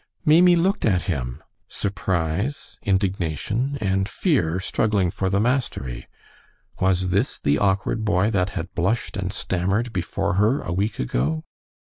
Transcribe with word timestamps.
Mamie 0.25 0.55
looked 0.55 0.83
at 0.83 1.03
him, 1.03 1.43
surprise, 1.67 2.79
indignation, 2.81 3.77
and 3.79 4.09
fear 4.09 4.59
struggling 4.59 5.11
for 5.11 5.29
the 5.29 5.39
mastery. 5.39 6.07
Was 6.79 7.11
this 7.11 7.37
the 7.37 7.59
awkward 7.59 8.03
boy 8.03 8.31
that 8.31 8.49
had 8.57 8.73
blushed 8.73 9.15
and 9.15 9.31
stammered 9.31 9.93
before 9.93 10.33
her 10.41 10.61
a 10.61 10.73
week 10.73 10.97
ago? 10.97 11.43